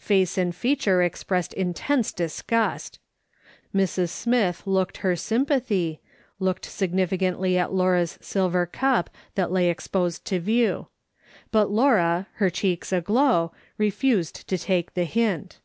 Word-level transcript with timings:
Face 0.00 0.36
and 0.36 0.56
feature 0.56 1.02
expressed 1.04 1.54
intense 1.54 2.10
disgust, 2.10 2.98
Mrs. 3.72 4.08
Smith 4.08 4.66
looked 4.66 4.96
her 4.96 5.14
sympathy, 5.14 6.00
looked 6.40 6.66
signiticantly 6.66 7.56
at 7.56 7.72
Laura's 7.72 8.18
silver 8.20 8.66
cup 8.66 9.08
that 9.36 9.52
lay 9.52 9.70
exposed 9.70 10.24
to 10.24 10.40
view; 10.40 10.88
but 11.52 11.70
Laura, 11.70 12.26
her 12.42 12.50
cheeks 12.50 12.92
aglow, 12.92 13.52
refused 13.76 14.48
to 14.48 14.58
take 14.58 14.94
the 14.94 15.04
hint. 15.04 15.60